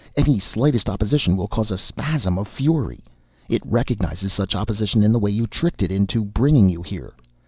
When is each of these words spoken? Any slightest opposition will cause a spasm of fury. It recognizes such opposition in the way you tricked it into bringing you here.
Any 0.17 0.39
slightest 0.39 0.89
opposition 0.89 1.37
will 1.37 1.47
cause 1.47 1.69
a 1.69 1.77
spasm 1.77 2.39
of 2.39 2.47
fury. 2.47 3.03
It 3.47 3.61
recognizes 3.63 4.33
such 4.33 4.55
opposition 4.55 5.03
in 5.03 5.11
the 5.11 5.19
way 5.19 5.29
you 5.29 5.45
tricked 5.45 5.83
it 5.83 5.91
into 5.91 6.25
bringing 6.25 6.69
you 6.69 6.81
here. 6.81 7.13